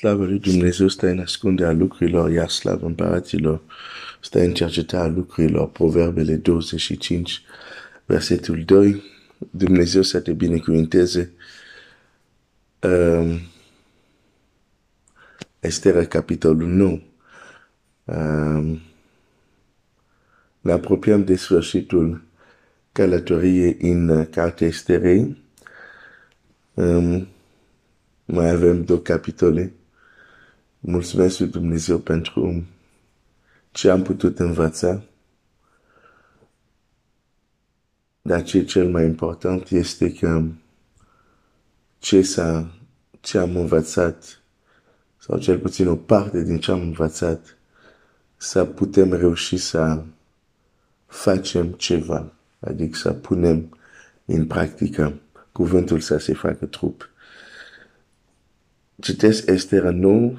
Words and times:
Slavă 0.00 0.24
lui 0.24 0.38
Dumnezeu 0.38 0.88
stă 0.88 1.06
în 1.06 1.18
ascunderea 1.18 1.72
lucrurilor, 1.72 2.30
iar 2.30 2.48
slavă 2.48 2.86
împăraților 2.86 3.62
stă 4.20 4.40
în 4.40 4.54
cercetarea 4.54 5.06
lucrurilor. 5.06 5.68
Proverbele 5.68 6.34
25, 6.34 7.42
versetul 8.04 8.62
2. 8.64 9.02
Dumnezeu 9.50 10.02
să 10.02 10.20
te 10.20 10.32
binecuvinteze. 10.32 11.32
Um, 12.82 13.40
Estera, 15.58 16.04
capitolul 16.04 16.68
9. 16.68 17.00
Um, 18.04 18.80
ne 20.60 20.72
apropiem 20.72 21.24
de 21.24 21.36
sfârșitul 21.36 22.22
călătoriei 22.92 23.76
în 23.80 24.26
cartea 24.30 24.66
Esterei. 24.66 25.42
Um, 26.74 27.28
mai 28.24 28.50
avem 28.50 28.84
două 28.84 28.98
capitole. 28.98 29.74
Mulțumesc 30.80 31.38
lui 31.38 31.48
Dumnezeu 31.48 31.98
pentru 31.98 32.64
ce 33.70 33.90
am 33.90 34.02
putut 34.02 34.38
învăța. 34.38 35.02
Dar 38.22 38.42
ce 38.42 38.64
cel 38.64 38.90
mai 38.90 39.04
important 39.04 39.70
este 39.70 40.12
că 40.12 40.42
ce, 41.98 42.22
s-a, 42.22 42.70
ce 43.20 43.38
am 43.38 43.56
învățat, 43.56 44.40
sau 45.16 45.38
cel 45.38 45.58
puțin 45.58 45.88
o 45.88 45.96
parte 45.96 46.42
din 46.42 46.58
ce 46.58 46.70
am 46.70 46.80
învățat, 46.80 47.56
să 48.36 48.64
putem 48.64 49.12
reuși 49.12 49.56
să 49.56 50.02
facem 51.06 51.72
ceva, 51.72 52.32
adică 52.60 52.96
să 52.96 53.12
punem 53.12 53.78
în 54.24 54.46
practică 54.46 55.20
cuvântul 55.52 56.00
să 56.00 56.16
se 56.16 56.34
facă 56.34 56.66
trup. 56.66 57.10
Citesc 59.00 59.46
Esther 59.46 59.82
9, 59.82 60.32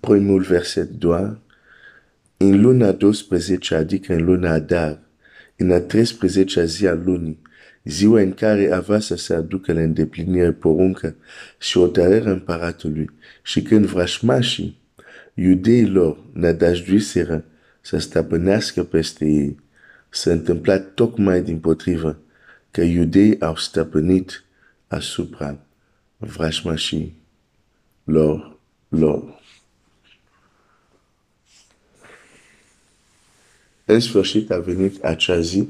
primul 0.00 0.42
verset 0.42 0.88
doar, 0.88 1.38
în 2.36 2.60
luna 2.60 2.92
12, 2.92 3.74
adică 3.74 4.12
în 4.12 4.24
luna 4.24 4.52
Adar, 4.52 4.98
în 5.56 5.70
a 5.70 5.80
13-a 5.80 6.64
zi 6.64 6.86
a 6.86 6.94
lunii, 6.94 7.42
ziua 7.84 8.20
în 8.20 8.32
care 8.32 8.72
avea 8.72 8.98
să 8.98 9.16
se 9.16 9.34
aducă 9.34 9.72
la 9.72 9.80
îndeplinire 9.80 10.52
poruncă 10.52 11.16
și 11.58 11.78
hotărârea 11.78 12.32
împăratului 12.32 13.10
și 13.42 13.62
când 13.62 13.84
vrașmașii 13.86 14.82
iudeilor 15.34 16.18
nădăjduiseră 16.32 17.44
să 17.80 17.98
stăpânească 17.98 18.84
peste 18.84 19.24
ei, 19.24 19.58
s-a 20.08 20.30
întâmplat 20.30 20.94
tocmai 20.94 21.42
din 21.42 21.58
potrivă 21.58 22.18
că 22.70 22.80
iudeii 22.80 23.40
au 23.40 23.56
stăpânit 23.56 24.44
asupra 24.86 25.58
vrașmașii 26.16 27.16
lor, 28.04 28.58
lor. 28.88 29.42
În 33.84 34.00
sfârșit 34.00 34.50
a 34.50 34.58
venit 34.58 35.04
acea 35.04 35.40
zi 35.40 35.68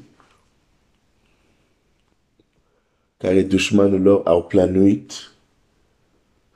care 3.17 3.43
dușmanul 3.43 4.03
lor 4.03 4.27
au 4.27 4.45
planuit 4.45 5.13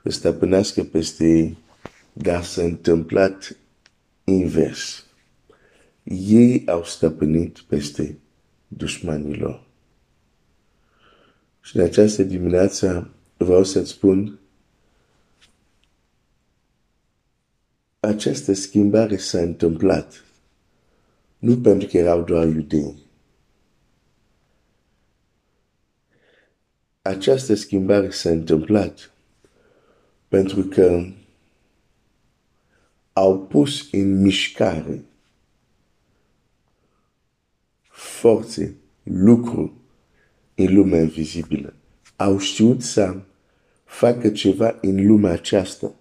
să 0.03 0.09
stăpânească 0.09 0.83
peste 0.83 1.25
ei, 1.25 1.57
dar 2.13 2.43
s-a 2.43 2.61
întâmplat 2.61 3.57
invers. 4.23 5.05
Ei 6.03 6.67
au 6.67 6.83
stăpânit 6.83 7.59
peste 7.59 8.17
dușmanii 8.67 9.37
lor. 9.37 9.63
Și 11.61 11.77
în 11.77 11.83
această 11.83 12.23
dimineață 12.23 13.09
vreau 13.37 13.63
să-ți 13.63 13.89
spun 13.89 14.39
această 17.99 18.53
schimbare 18.53 19.17
s-a 19.17 19.39
întâmplat 19.39 20.23
nu 21.39 21.57
pentru 21.57 21.87
că 21.87 21.97
erau 21.97 22.23
doar 22.23 22.47
iudei. 22.47 23.07
Această 27.01 27.53
schimbare 27.53 28.09
s-a 28.09 28.29
întâmplat 28.29 29.13
pentru 30.27 30.61
că 30.63 31.05
au 33.13 33.39
pus 33.39 33.87
în 33.91 34.21
mișcare 34.21 35.03
forțe, 37.89 38.75
lucruri 39.03 39.71
în 40.55 40.73
lumea 40.73 41.01
invizibilă. 41.01 41.73
Au 42.15 42.37
știut 42.37 42.81
să 42.81 43.21
facă 43.83 44.29
ceva 44.29 44.77
în 44.81 45.07
lumea 45.07 45.31
aceasta, 45.31 45.95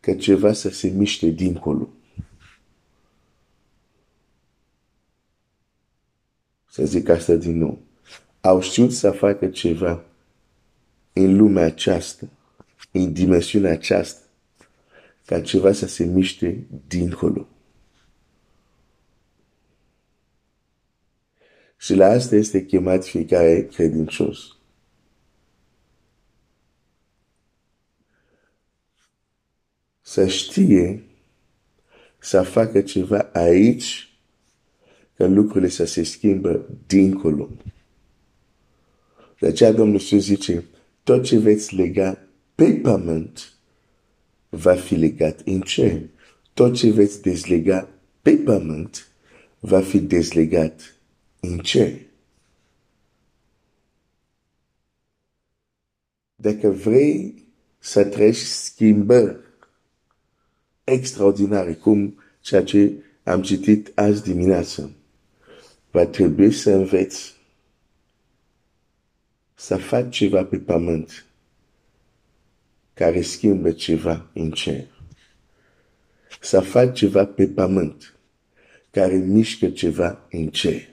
că 0.00 0.14
ceva 0.14 0.52
să 0.52 0.68
se 0.68 0.88
miște 0.88 1.26
dincolo. 1.26 1.88
Să 6.74 6.84
zic 6.84 7.08
asta 7.08 7.34
din 7.34 7.58
nou. 7.58 7.82
Au 8.40 8.60
știut 8.60 8.92
să 8.92 9.10
facă 9.10 9.48
ceva 9.48 10.04
în 11.12 11.36
lumea 11.36 11.64
aceasta, 11.64 12.26
în 12.90 13.12
dimensiunea 13.12 13.72
aceasta, 13.72 14.26
ca 15.24 15.40
ceva 15.40 15.72
să 15.72 15.86
se 15.86 16.04
miște 16.04 16.66
dincolo. 16.86 17.48
Și 21.76 21.94
la 21.94 22.06
asta 22.06 22.34
este 22.36 22.64
chemat 22.64 23.04
fiecare 23.04 23.66
credincios. 23.66 24.56
Să 30.00 30.26
știe 30.26 31.04
să 32.18 32.42
facă 32.42 32.82
ceva 32.82 33.30
aici 33.32 34.13
ca 35.16 35.26
lucrurile 35.26 35.68
să 35.68 35.84
se 35.84 36.02
schimbă 36.02 36.66
dincolo. 36.86 37.48
De 39.40 39.46
aceea 39.46 39.72
Domnul 39.72 40.00
Iisus 40.00 40.22
zice, 40.22 40.64
tot 41.02 41.22
ce 41.22 41.38
veți 41.38 41.74
lega 41.74 42.18
pe 42.54 42.72
pământ 42.82 43.52
va 44.48 44.74
fi 44.74 44.94
legat 44.94 45.42
în 45.44 45.60
cer. 45.60 46.02
Tot 46.54 46.74
ce 46.74 46.90
veți 46.90 47.22
dezlega 47.22 47.88
pe 48.22 48.36
pământ 48.36 49.08
va 49.58 49.80
fi 49.80 50.00
dezlegat 50.00 50.96
în 51.40 51.58
cer. 51.58 51.92
Dacă 56.34 56.68
vrei 56.68 57.44
să 57.78 58.04
treci 58.04 58.36
schimbări 58.36 59.36
extraordinare, 60.84 61.74
cum 61.74 62.18
ceea 62.40 62.64
ce 62.64 62.92
am 63.24 63.42
citit 63.42 63.92
azi 63.94 64.22
dimineață, 64.22 64.90
va 65.94 66.06
trebui 66.06 66.52
să 66.52 66.70
înveți 66.70 67.34
să 69.54 69.76
faci 69.76 70.16
ceva 70.16 70.44
pe 70.44 70.58
pământ 70.58 71.24
care 72.94 73.22
schimbă 73.22 73.72
ceva 73.72 74.30
în 74.32 74.50
cer. 74.50 74.86
Să 76.40 76.60
faci 76.60 76.98
ceva 76.98 77.26
pe 77.26 77.46
pământ 77.46 78.14
care 78.90 79.14
mișcă 79.14 79.70
ceva 79.70 80.26
în 80.30 80.48
cer. 80.48 80.88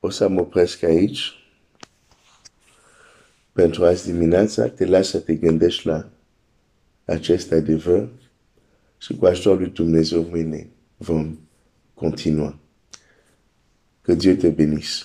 O 0.00 0.10
să 0.10 0.28
mă 0.28 0.40
opresc 0.40 0.82
aici 0.82 1.43
pentru 3.54 3.84
azi 3.84 4.04
dimineața, 4.10 4.68
te 4.68 4.86
las 4.86 5.08
să 5.08 5.18
te 5.18 5.34
gândești 5.34 5.86
la 5.86 6.10
acest 7.04 7.52
adevăr 7.52 8.08
și 8.98 9.16
cu 9.16 9.26
ajutorul 9.26 9.58
lui 9.58 9.70
Dumnezeu 9.70 10.22
mâine 10.30 10.68
vom 10.96 11.38
continua. 11.94 12.58
Que 14.02 14.14
Dieu 14.14 14.34
te 14.34 14.48
bénisse. 14.48 15.04